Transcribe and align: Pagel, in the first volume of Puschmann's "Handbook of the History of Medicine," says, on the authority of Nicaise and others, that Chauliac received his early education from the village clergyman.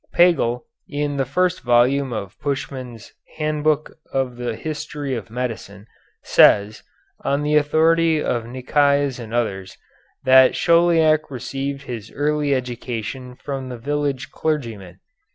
Pagel, 0.15 0.63
in 0.89 1.17
the 1.17 1.25
first 1.27 1.61
volume 1.61 2.11
of 2.11 2.35
Puschmann's 2.39 3.13
"Handbook 3.37 3.91
of 4.11 4.35
the 4.37 4.55
History 4.55 5.13
of 5.13 5.29
Medicine," 5.29 5.85
says, 6.23 6.81
on 7.23 7.43
the 7.43 7.55
authority 7.55 8.17
of 8.19 8.47
Nicaise 8.47 9.19
and 9.19 9.31
others, 9.31 9.77
that 10.23 10.55
Chauliac 10.55 11.29
received 11.29 11.83
his 11.83 12.11
early 12.13 12.55
education 12.55 13.35
from 13.35 13.69
the 13.69 13.77
village 13.77 14.31
clergyman. 14.31 14.99